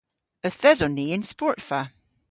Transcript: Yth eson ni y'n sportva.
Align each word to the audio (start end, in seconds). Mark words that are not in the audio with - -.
Yth 0.47 0.67
eson 0.71 0.93
ni 0.95 1.05
y'n 1.13 1.23
sportva. 1.31 1.79